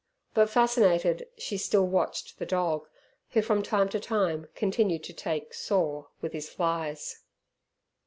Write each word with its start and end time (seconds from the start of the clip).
But, 0.33 0.49
fascinated, 0.49 1.27
she 1.37 1.57
still 1.59 1.85
watched 1.85 2.39
the 2.39 2.45
dog, 2.47 2.87
who 3.29 3.43
from 3.43 3.61
time 3.61 3.87
to 3.89 3.99
time 3.99 4.47
continued 4.55 5.03
to 5.03 5.13
take 5.13 5.53
"saw" 5.53 6.07
with 6.21 6.33
his 6.33 6.49
flies. 6.49 7.21